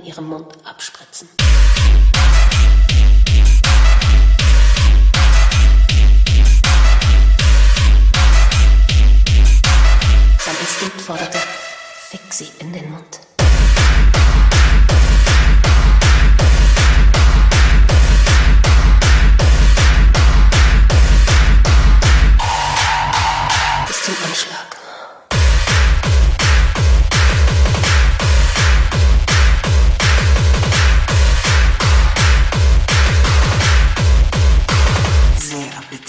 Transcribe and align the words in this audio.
in 0.00 0.06
ihrem 0.06 0.28
Mund 0.28 0.45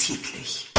unterschiedlich. 0.10 0.77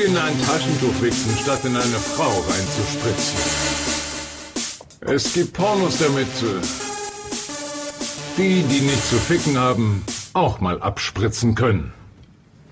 sie 0.00 0.06
in 0.06 0.16
ein 0.16 0.40
Taschentuch 0.42 0.94
wickeln, 1.02 1.36
statt 1.42 1.60
in 1.64 1.76
eine 1.76 1.84
Frau 1.84 2.28
reinzuspritzen. 2.28 3.38
Es 5.00 5.32
gibt 5.32 5.52
Pornos 5.52 5.98
damit. 5.98 6.26
Äh, 6.26 6.60
die, 8.38 8.62
die 8.62 8.80
nicht 8.80 9.04
zu 9.04 9.16
ficken 9.16 9.58
haben, 9.58 10.02
auch 10.32 10.60
mal 10.60 10.80
abspritzen 10.80 11.54
können. 11.54 11.92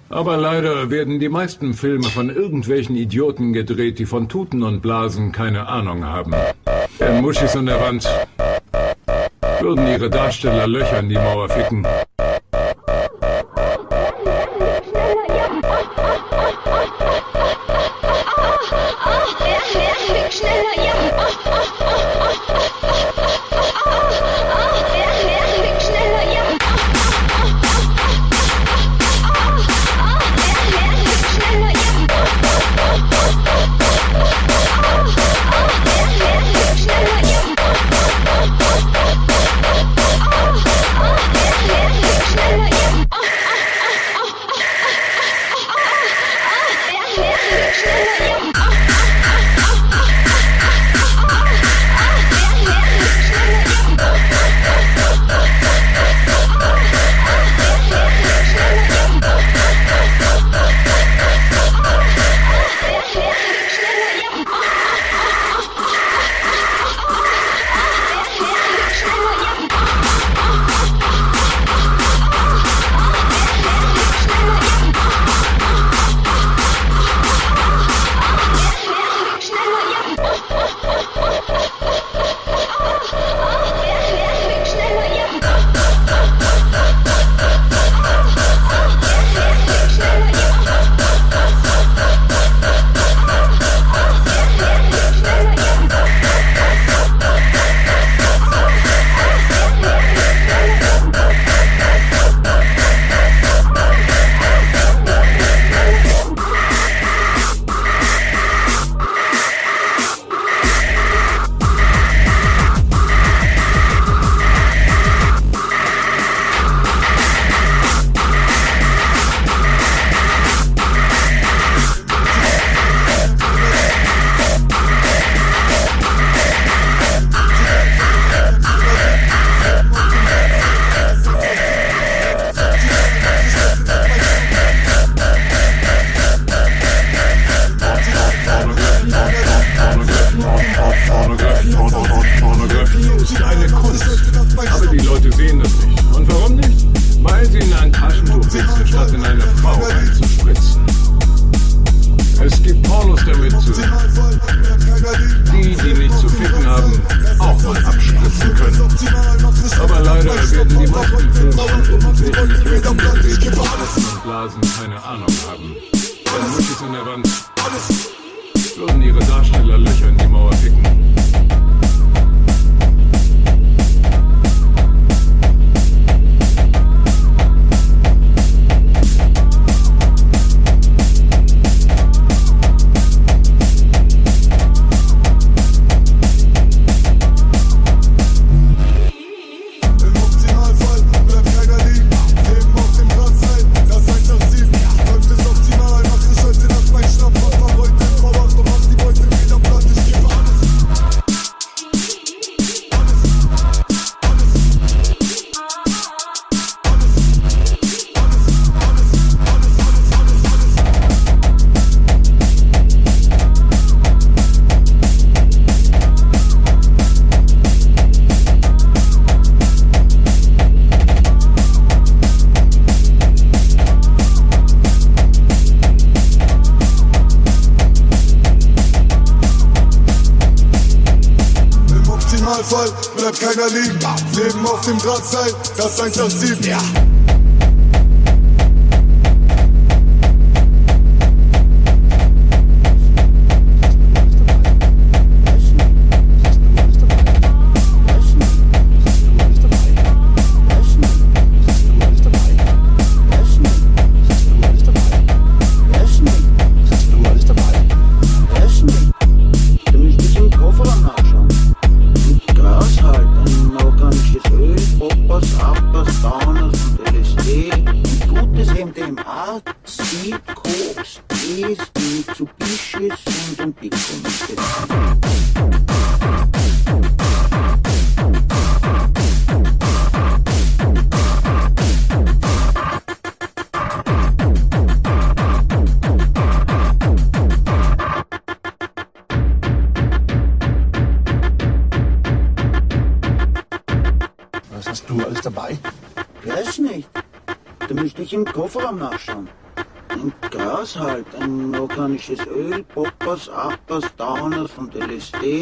Aber 0.09 0.39
leider 0.39 0.89
werden 0.91 1.19
die 1.19 1.29
meisten 1.29 1.75
Filme 1.75 2.05
von 2.05 2.31
irgendwelchen 2.31 2.97
Idioten 2.97 3.53
gedreht, 3.53 3.99
die 3.99 4.07
von 4.07 4.31
Tuten 4.31 4.63
und 4.63 4.81
Blasen 4.81 5.33
keine 5.33 5.67
Ahnung 5.67 6.05
haben. 6.05 6.33
Der 6.99 7.21
Muschis 7.21 7.55
an 7.55 7.67
der 7.67 7.81
Wand 7.81 8.09
würden 9.61 9.87
ihre 9.87 10.09
Darsteller 10.09 10.67
Löcher 10.67 11.01
in 11.01 11.11
die 11.11 11.17
Mauer 11.17 11.51
ficken. 11.51 11.87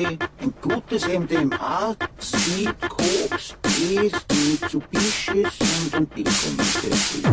Ein 0.05 0.19
gutes 0.61 1.09
MDMA, 1.09 1.97
Speed, 2.21 2.75
Koks, 2.87 3.57
E's, 3.65 4.13
Mitsubishis 4.31 5.59
und 5.85 5.95
ein 5.95 6.07
Pico 6.07 6.31
mit 6.55 7.26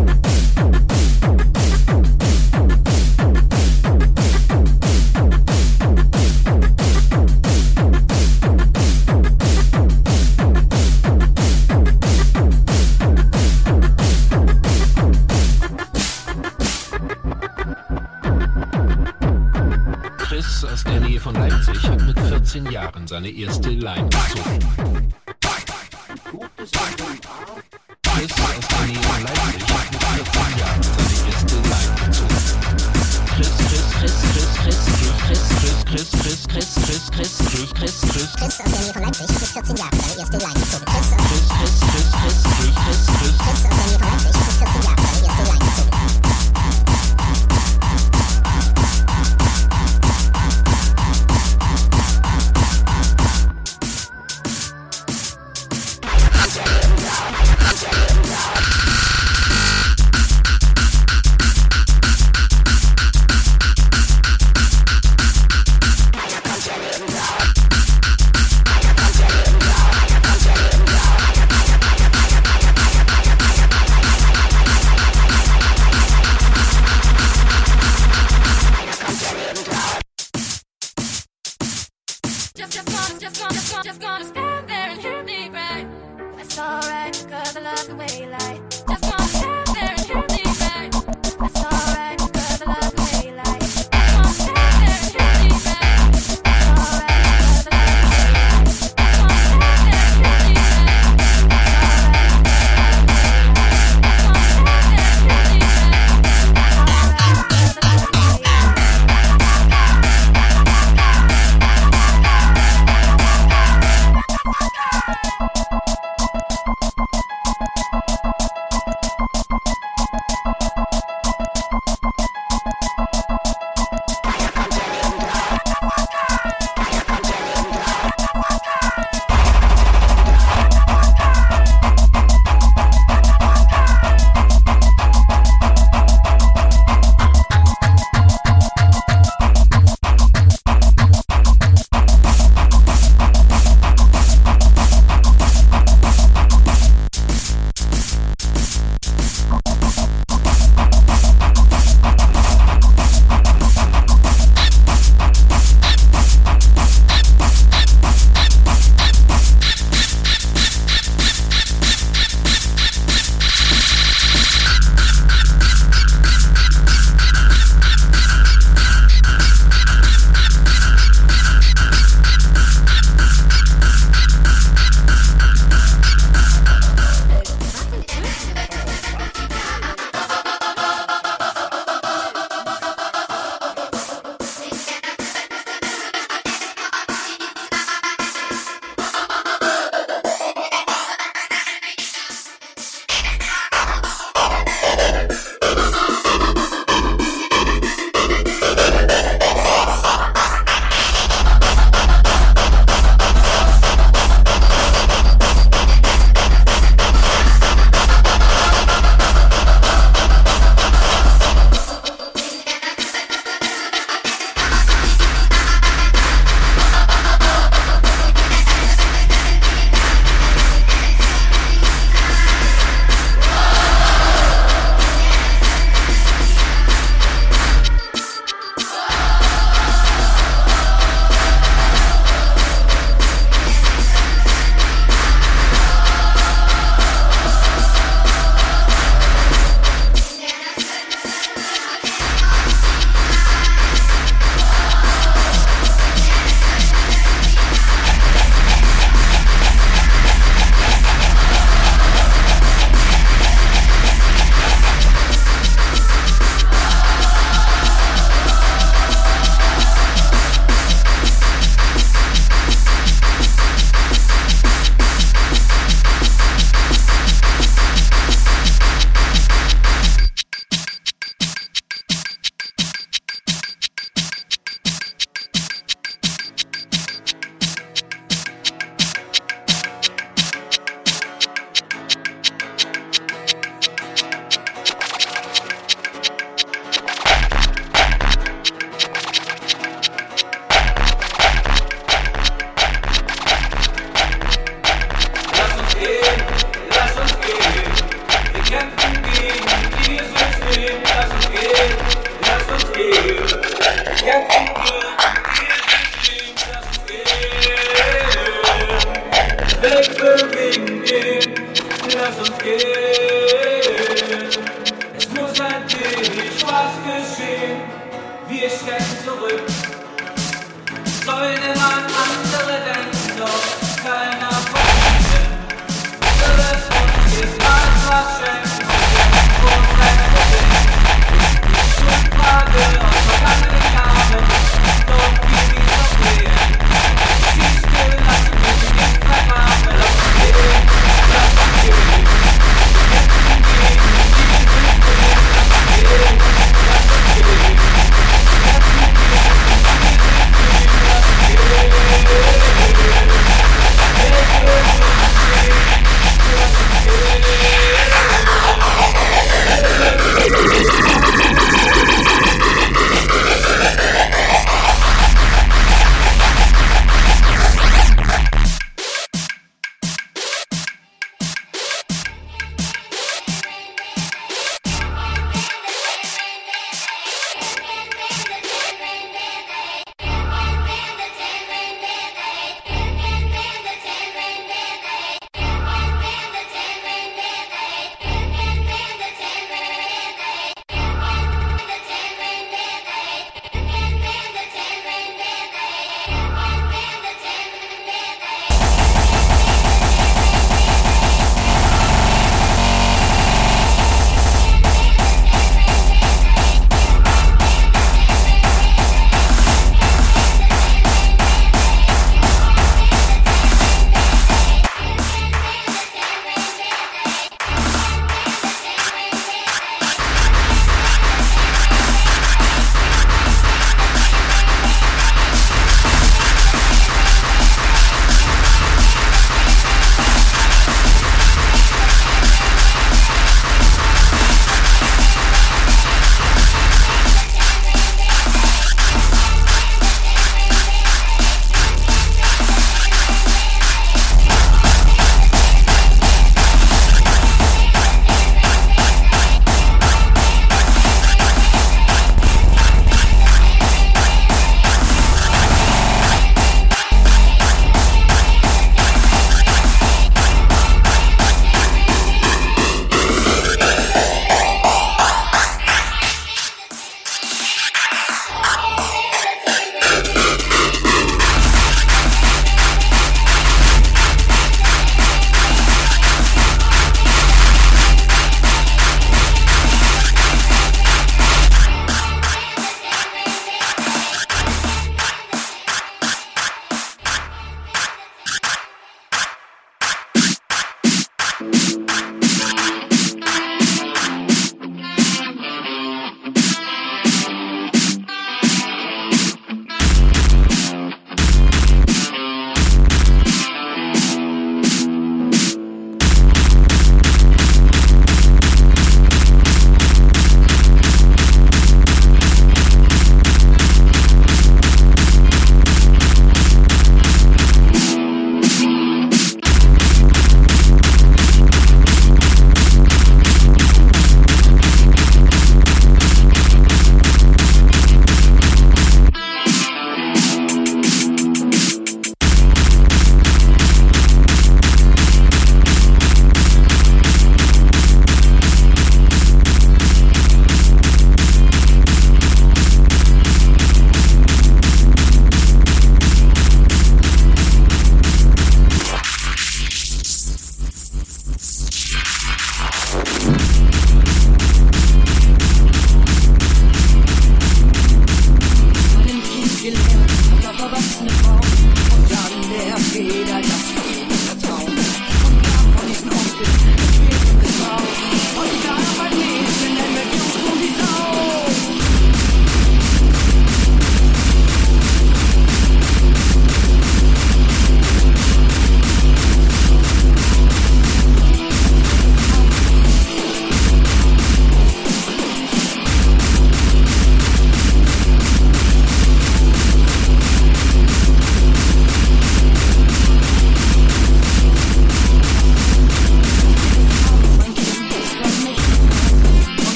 seine 23.24 23.38
ersten 23.38 23.62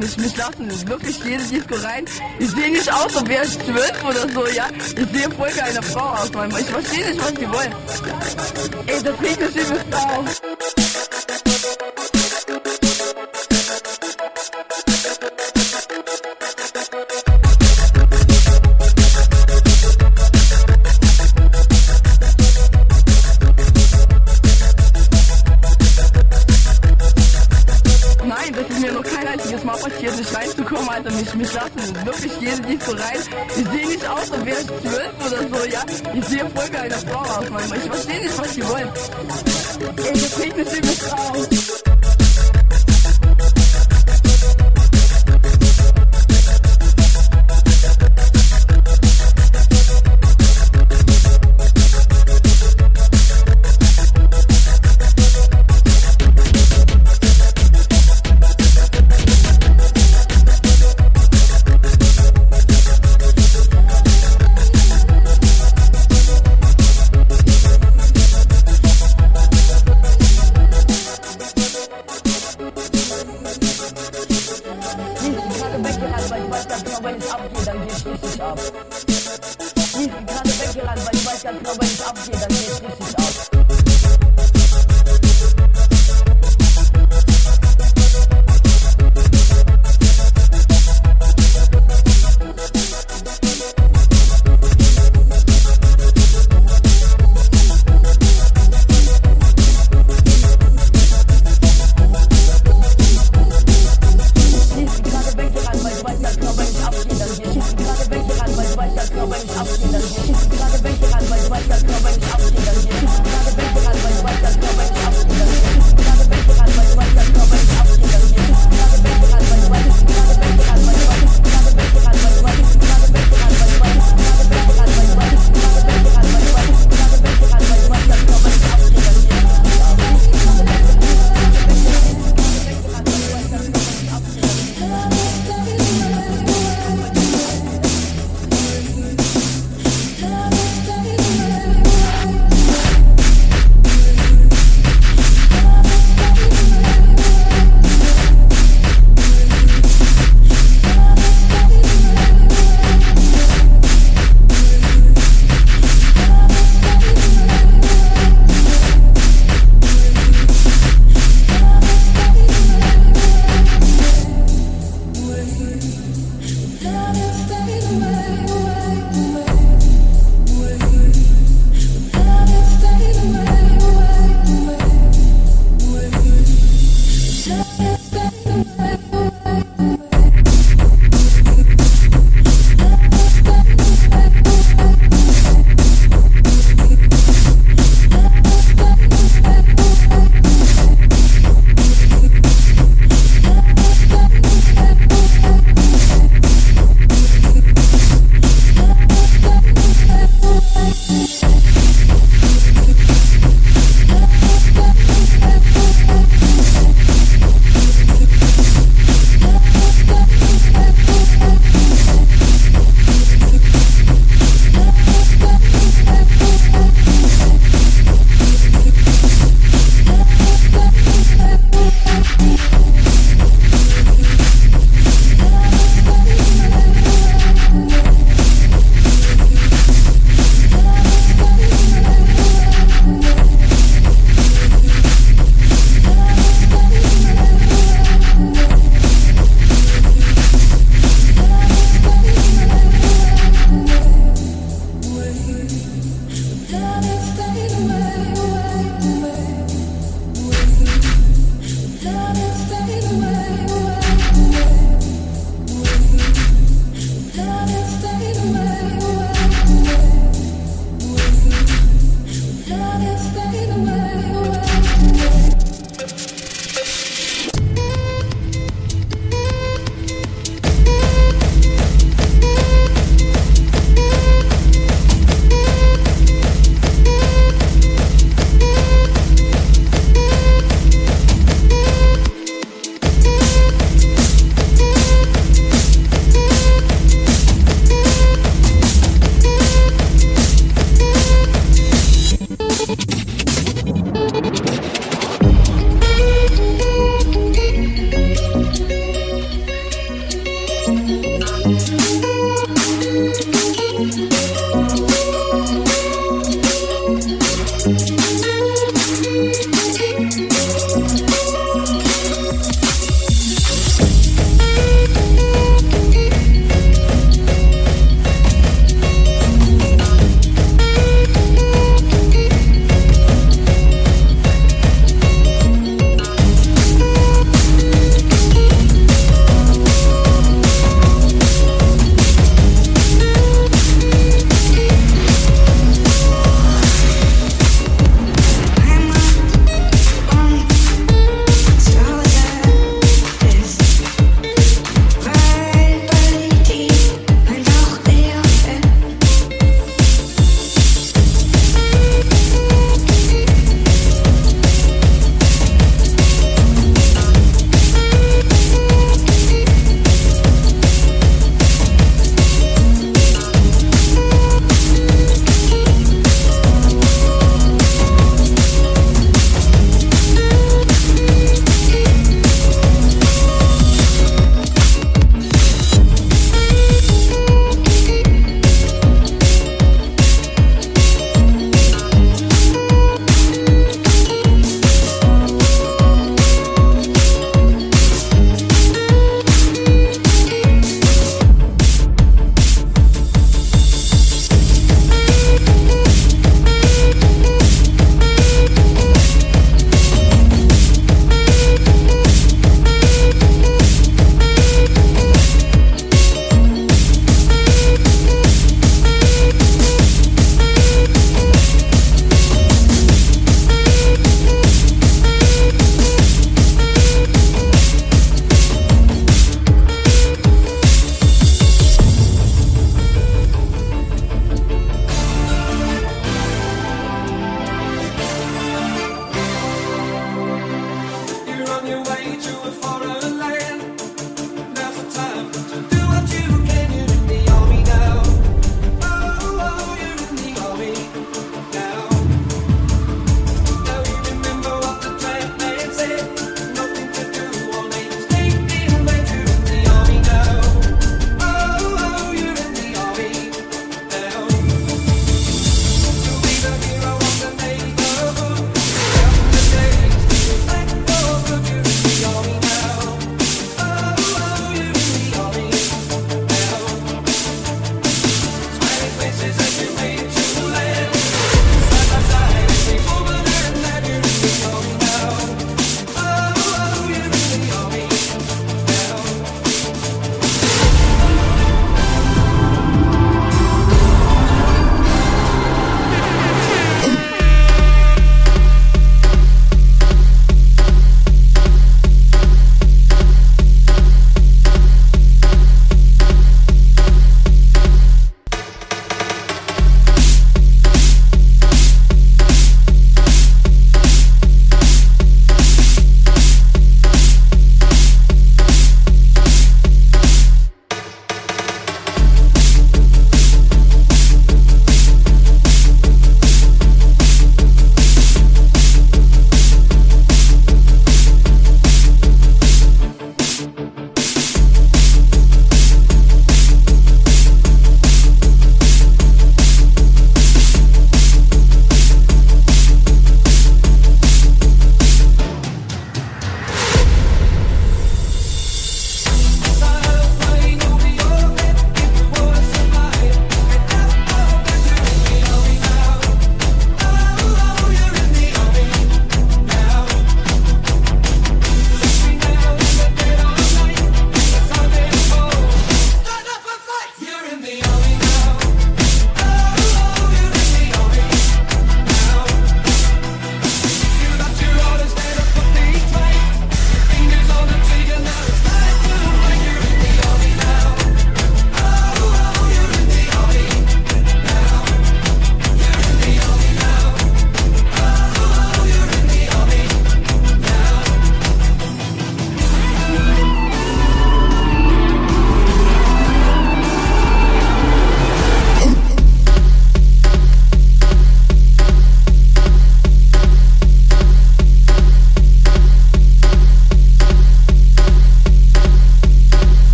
mit, 0.00 0.16
mit 0.18 0.88
Wirklich, 0.88 1.24
ich 1.24 1.48
Disco 1.48 1.74
rein. 1.86 2.04
Ich 2.38 2.50
sehe 2.50 2.70
nicht 2.70 2.92
aus, 2.92 3.16
ob 3.16 3.28
wäre 3.28 3.44
ich 3.44 3.58
zwölf 3.58 4.04
oder 4.04 4.28
so, 4.32 4.46
ja. 4.48 4.68
Ich 4.78 5.18
sehe 5.18 5.30
voll 5.30 5.50
keine 5.50 5.82
Frau 5.82 6.14
aus, 6.14 6.32
Mann. 6.32 6.50
Ich 6.50 6.66
verstehe 6.66 7.10
nicht, 7.10 7.20
was 7.20 7.34
die 7.34 7.48
wollen. 7.48 7.74
Ey, 8.86 9.02
das 9.02 9.20
Lied 9.20 9.38
ist 9.38 9.56
übelst 9.56 9.94
auf. 9.94 10.39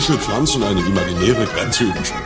Büschel 0.00 0.16
pflanzen 0.16 0.62
eine 0.62 0.80
imaginäre 0.80 1.44
Grenze 1.44 1.84
überschreiten. 1.84 2.19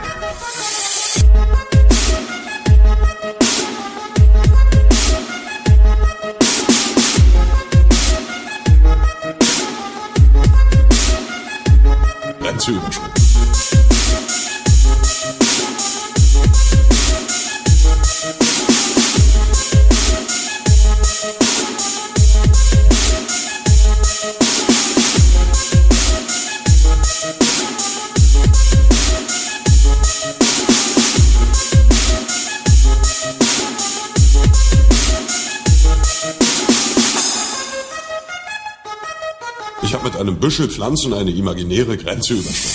Büschel 40.55 40.69
Pflanzen 40.69 41.13
eine 41.13 41.31
imaginäre 41.31 41.97
Grenze 41.97 42.35
überschritten. 42.35 42.74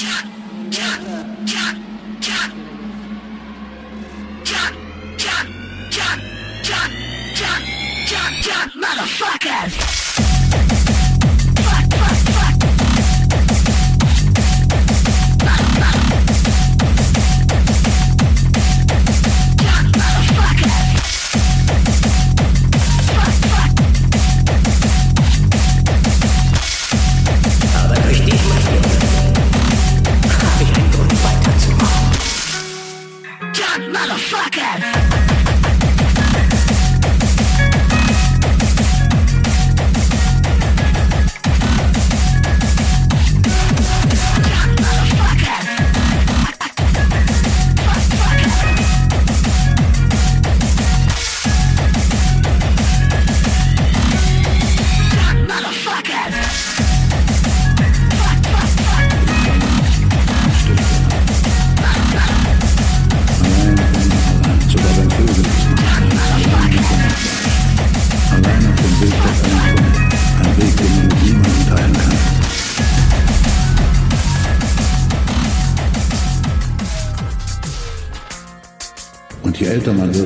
Yeah. 0.00 0.27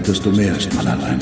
Desto 0.03 0.31
mehr 0.31 0.57
ist 0.57 0.73
man 0.75 0.87
allein. 0.87 1.19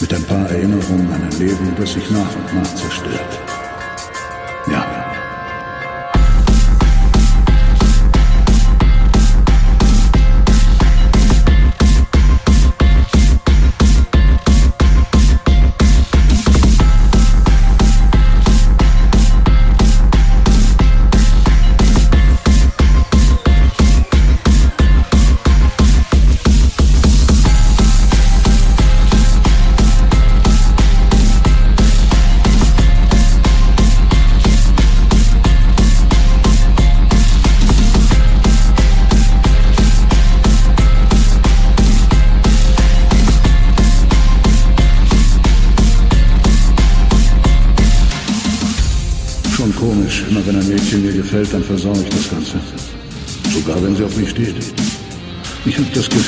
Mit 0.00 0.12
ein 0.12 0.24
paar 0.24 0.48
Erinnerungen 0.50 1.12
an 1.12 1.22
ein 1.22 1.38
Leben, 1.38 1.72
das 1.78 1.92
sich 1.92 2.10
nach 2.10 2.36
und 2.36 2.54
nach 2.54 2.74
zerstört. 2.74 3.45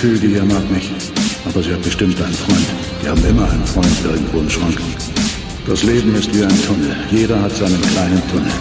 Gefühl, 0.01 0.21
die 0.21 0.29
hier 0.29 0.45
mag 0.45 0.71
mich. 0.71 0.93
Aber 1.45 1.61
sie 1.61 1.73
hat 1.73 1.83
bestimmt 1.83 2.23
einen 2.23 2.33
Freund. 2.33 2.67
Die 3.03 3.09
haben 3.09 3.25
immer 3.25 3.51
einen 3.51 3.67
Freund 3.67 3.89
irgendwo 4.05 4.39
im 4.39 4.49
Schrank. 4.49 4.79
Das 5.67 5.83
Leben 5.83 6.15
ist 6.15 6.33
wie 6.33 6.45
ein 6.45 6.63
Tunnel. 6.63 6.97
Jeder 7.11 7.43
hat 7.43 7.57
seinen 7.57 7.81
kleinen 7.81 8.23
Tunnel. 8.31 8.53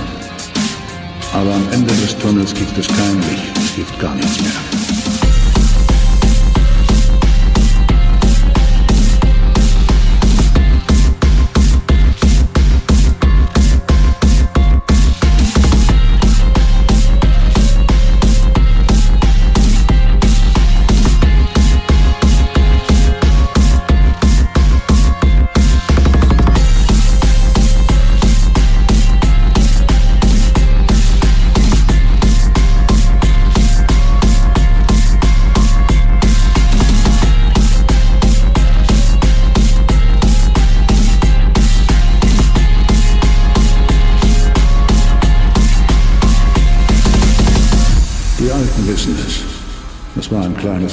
Aber 1.34 1.54
am 1.54 1.68
Ende 1.72 1.94
des 1.94 2.18
Tunnels 2.18 2.56
gibt 2.56 2.76
es 2.80 2.88
kein 2.88 3.18
Licht. 3.30 3.56
Es 3.56 3.76
gibt 3.76 4.00
gar 4.00 4.16
nichts 4.16 4.42
mehr. 4.42 4.77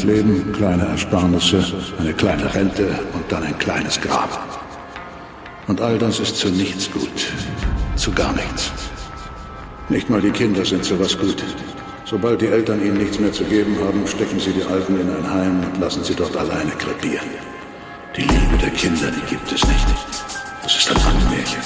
Kleines 0.05 0.27
Leben, 0.27 0.53
kleine 0.53 0.87
Ersparnisse, 0.87 1.65
eine 1.99 2.13
kleine 2.13 2.55
Rente 2.55 2.87
und 3.15 3.25
dann 3.31 3.43
ein 3.43 3.59
kleines 3.59 4.01
Grab. 4.01 4.61
Und 5.67 5.81
all 5.81 5.99
das 5.99 6.21
ist 6.21 6.37
zu 6.37 6.49
nichts 6.49 6.91
gut. 6.91 7.33
Zu 7.97 8.13
gar 8.13 8.33
nichts. 8.33 8.71
Nicht 9.89 10.11
mal 10.11 10.21
die 10.21 10.31
Kinder 10.31 10.65
sind 10.65 10.85
zu 10.85 10.99
was 11.01 11.19
gut. 11.19 11.43
Sobald 12.05 12.41
die 12.43 12.47
Eltern 12.47 12.85
ihnen 12.85 12.99
nichts 12.99 13.19
mehr 13.19 13.33
zu 13.33 13.45
geben 13.45 13.77
haben, 13.81 14.07
stecken 14.07 14.39
sie 14.39 14.53
die 14.53 14.65
Alten 14.65 15.01
in 15.01 15.09
ein 15.09 15.31
Heim 15.31 15.61
und 15.65 15.81
lassen 15.81 16.05
sie 16.05 16.15
dort 16.15 16.37
alleine 16.37 16.73
krepieren. 16.73 17.29
Die 18.17 18.23
Liebe 18.23 18.59
der 18.61 18.71
Kinder, 18.71 19.11
die 19.11 19.35
gibt 19.35 19.51
es 19.53 19.67
nicht. 19.67 19.87
Das 20.63 20.77
ist 20.77 20.91
ein 20.91 21.31
Märchen. 21.31 21.63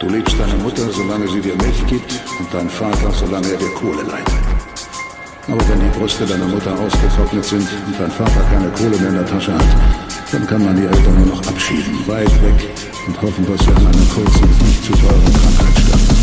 Du 0.00 0.08
liebst 0.08 0.36
deine 0.38 0.54
Mutter, 0.62 0.88
solange 0.92 1.28
sie 1.28 1.40
dir 1.40 1.56
Milch 1.56 1.86
gibt, 1.86 2.12
und 2.38 2.52
deinen 2.52 2.70
Vater, 2.70 3.10
solange 3.12 3.48
er 3.48 3.56
dir 3.56 3.74
Kohle 3.74 4.02
leiht. 4.02 4.47
Aber 5.50 5.66
wenn 5.66 5.80
die 5.80 5.98
Brüste 5.98 6.26
deiner 6.26 6.44
Mutter 6.44 6.78
ausgetrocknet 6.78 7.44
sind 7.44 7.66
und 7.86 7.98
dein 7.98 8.10
Vater 8.10 8.42
keine 8.50 8.68
Kohle 8.68 8.98
mehr 8.98 9.08
in 9.08 9.14
der 9.14 9.26
Tasche 9.26 9.54
hat, 9.54 9.64
dann 10.30 10.46
kann 10.46 10.62
man 10.62 10.76
die 10.76 10.82
Eltern 10.82 11.14
nur 11.16 11.36
noch 11.36 11.46
abschieben, 11.46 12.06
weit 12.06 12.30
weg, 12.42 12.68
und 13.06 13.22
hoffen, 13.22 13.46
dass 13.46 13.64
sie 13.64 13.70
an 13.70 13.86
einer 13.86 14.06
kurzen, 14.14 14.48
nicht 14.66 14.84
zu 14.84 14.92
teuren 14.92 15.24
Krankheit 15.24 15.78
sterben. 15.78 16.17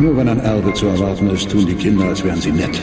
Nur 0.00 0.16
wenn 0.16 0.28
ein 0.28 0.38
Erbe 0.40 0.72
zu 0.74 0.86
erwarten 0.86 1.28
ist, 1.30 1.50
tun 1.50 1.66
die 1.66 1.74
Kinder, 1.74 2.04
als 2.04 2.22
wären 2.22 2.40
sie 2.40 2.52
nett. 2.52 2.80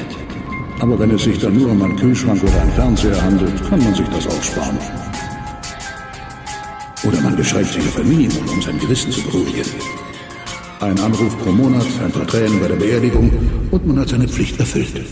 Aber 0.81 0.99
wenn 0.99 1.11
es 1.11 1.23
sich 1.23 1.39
dann 1.39 1.57
nur 1.57 1.71
um 1.71 1.81
einen 1.81 1.95
Kühlschrank 1.95 2.43
oder 2.43 2.61
einen 2.61 2.71
Fernseher 2.73 3.21
handelt, 3.21 3.69
kann 3.69 3.81
man 3.81 3.95
sich 3.95 4.07
das 4.09 4.27
auch 4.27 4.43
sparen. 4.43 4.77
Oder 7.05 7.21
man 7.21 7.35
beschränkt 7.37 7.71
sich 7.71 7.87
auf 7.87 7.97
ein 7.99 8.09
Minimum, 8.09 8.49
um 8.49 8.61
sein 8.61 8.77
Gewissen 8.79 9.11
zu 9.11 9.21
beruhigen. 9.23 9.63
Ein 10.81 10.99
Anruf 10.99 11.37
pro 11.37 11.51
Monat, 11.51 11.85
ein 12.03 12.11
paar 12.11 12.27
Tränen 12.27 12.59
bei 12.59 12.67
der 12.67 12.75
Beerdigung 12.75 13.31
und 13.71 13.87
man 13.87 13.99
hat 13.99 14.09
seine 14.09 14.27
Pflicht 14.27 14.59
erfüllt. 14.59 15.05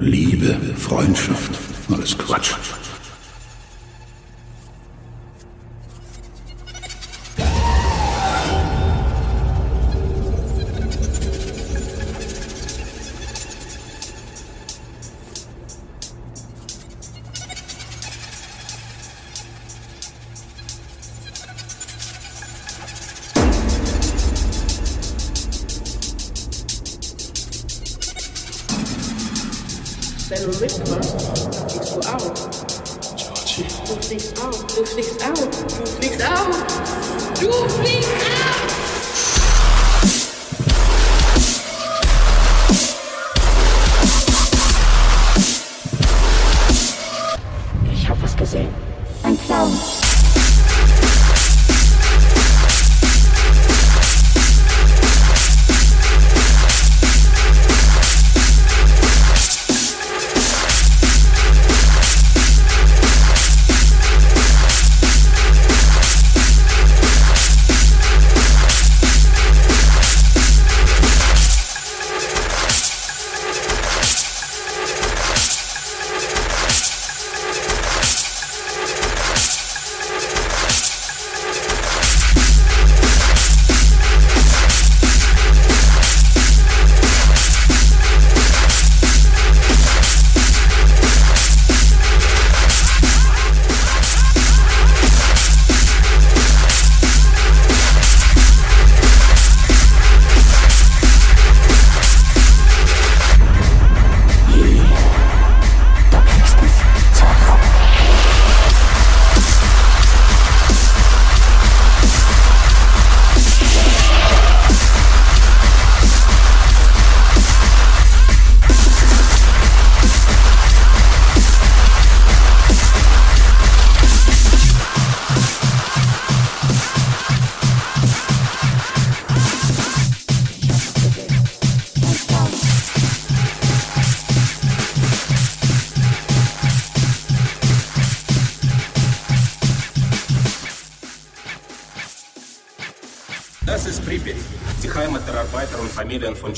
Liebe, 0.00 0.56
Freundschaft, 0.76 1.52
alles 1.92 2.18
Quatsch. 2.18 2.54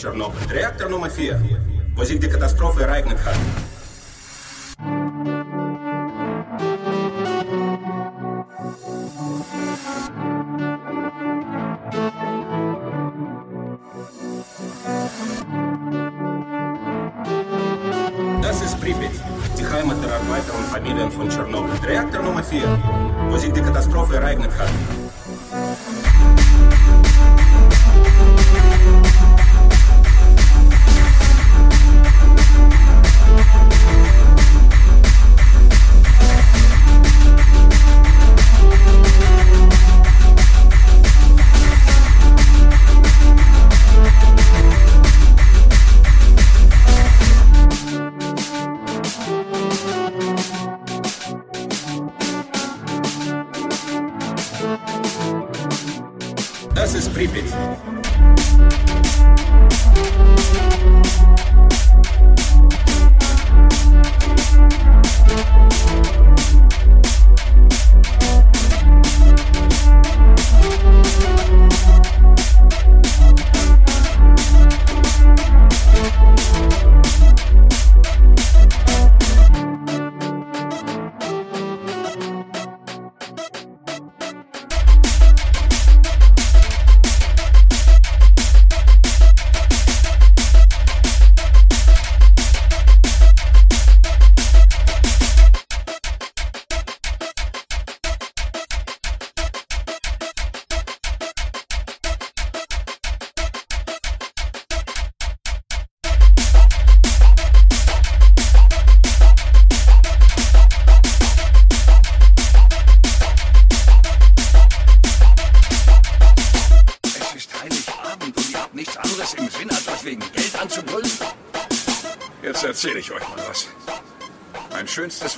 Чорнобиль. 0.01 0.40
Реактор 0.51 0.90
Номафія 0.90 1.40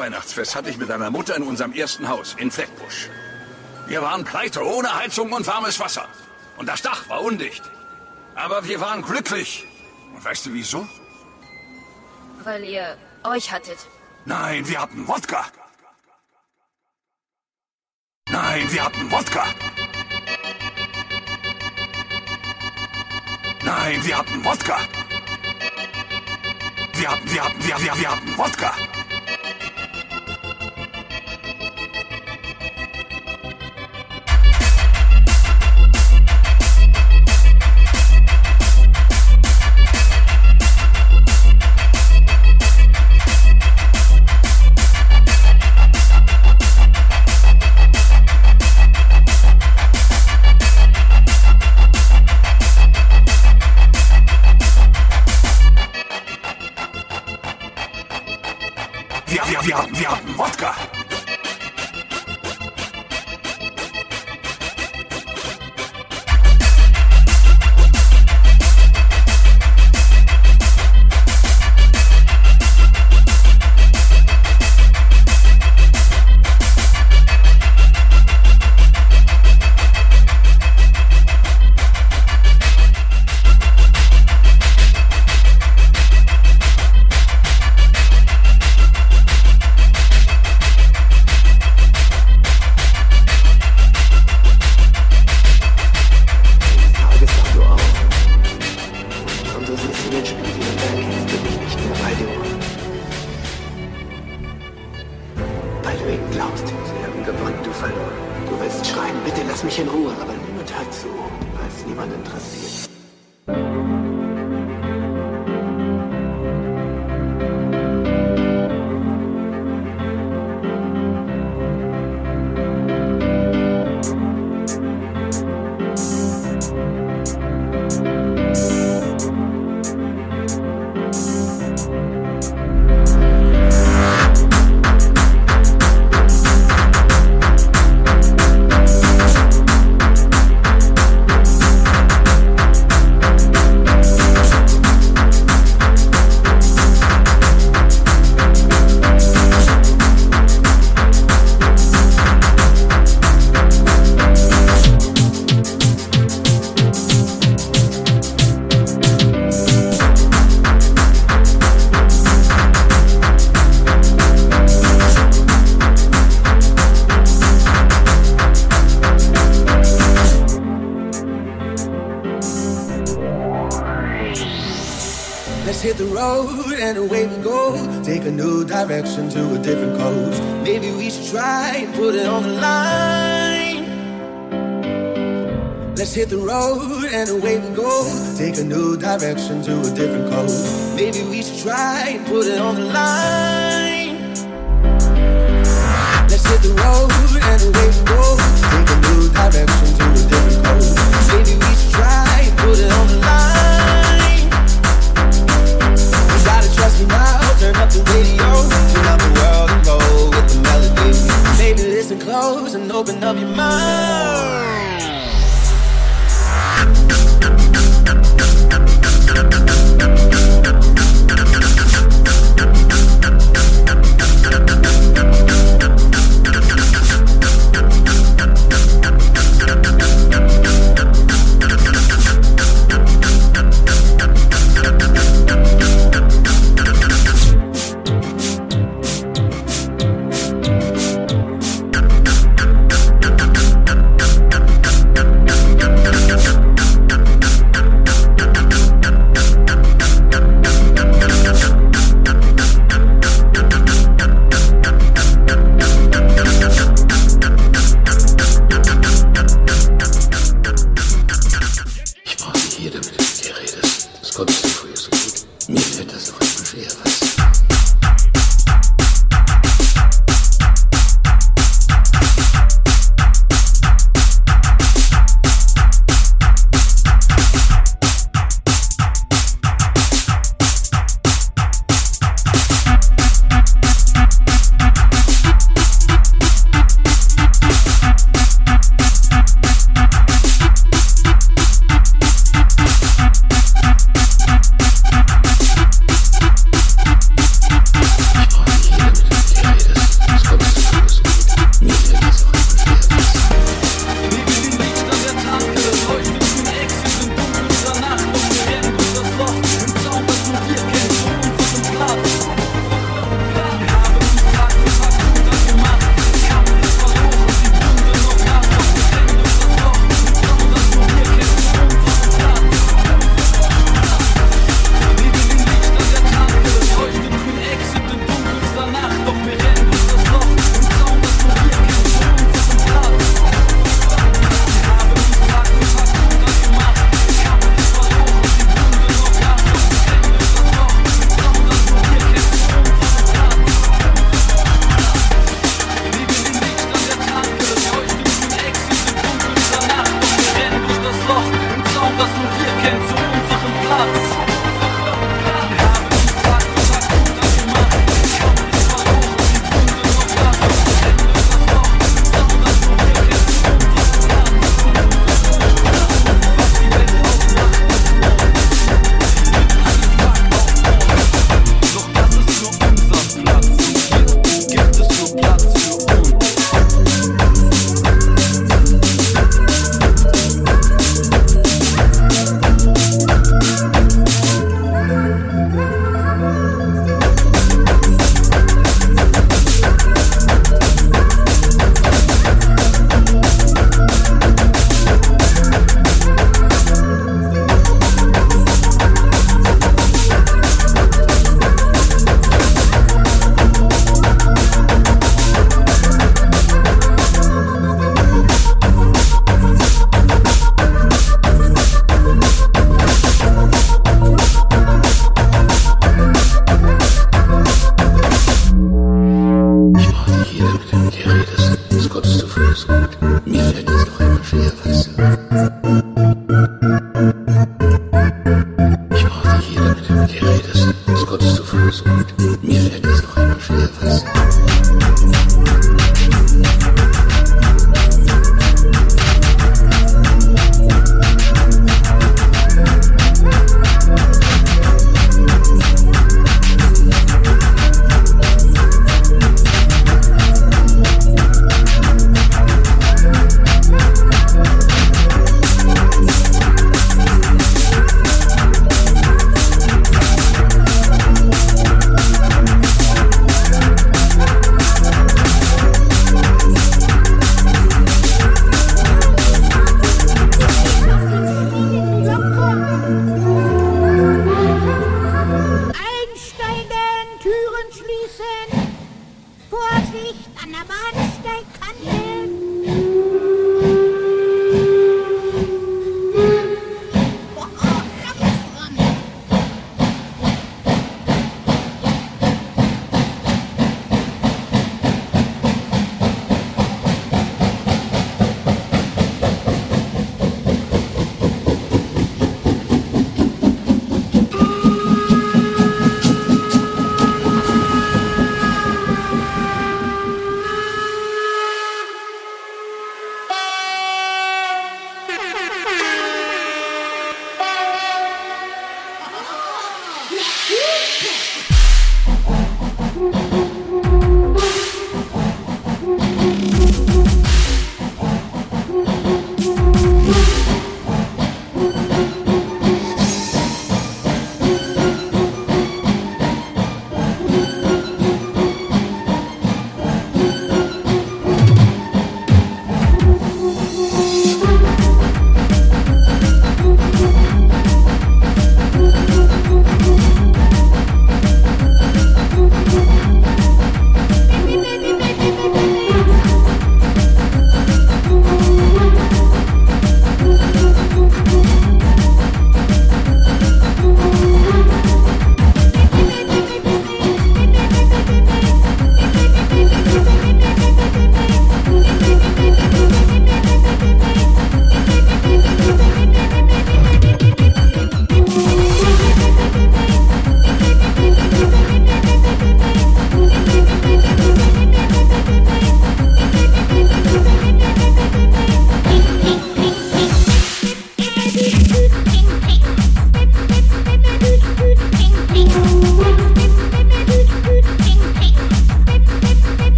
Weihnachtsfest 0.00 0.56
hatte 0.56 0.70
ich 0.70 0.78
mit 0.78 0.90
einer 0.90 1.10
Mutter 1.10 1.36
in 1.36 1.42
unserem 1.42 1.74
ersten 1.74 2.08
Haus 2.08 2.34
in 2.38 2.50
Fleckbusch. 2.50 3.10
Wir 3.86 4.00
waren 4.00 4.24
pleite, 4.24 4.66
ohne 4.66 4.94
Heizung 4.94 5.30
und 5.30 5.46
warmes 5.46 5.78
Wasser. 5.78 6.08
Und 6.56 6.66
das 6.70 6.80
Dach 6.80 7.06
war 7.10 7.20
undicht. 7.20 7.62
Aber 8.34 8.66
wir 8.66 8.80
waren 8.80 9.02
glücklich. 9.02 9.66
Und 10.14 10.24
weißt 10.24 10.46
du 10.46 10.54
wieso? 10.54 10.88
Weil 12.44 12.64
ihr 12.64 12.96
euch 13.24 13.52
hattet. 13.52 13.76
Nein, 14.24 14.66
wir 14.66 14.80
hatten 14.80 15.06
Wodka. 15.06 15.44
Nein, 18.30 18.72
wir 18.72 18.84
hatten 18.84 19.10
Wodka. 19.10 19.44
Nein, 23.62 24.06
wir 24.06 24.16
hatten 24.16 24.44
Wodka. 24.46 24.78
Wir 26.94 27.10
hatten, 27.10 27.30
wir 27.30 27.44
hatten, 27.44 27.66
wir, 27.66 27.78
wir, 27.82 27.98
wir 27.98 28.10
hatten 28.10 28.38
Wodka. 28.38 28.74